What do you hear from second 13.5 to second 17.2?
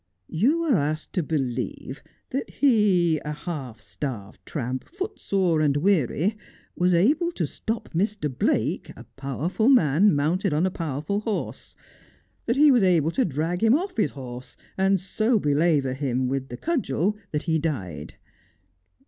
him off his horse and so belabour him with a cudgel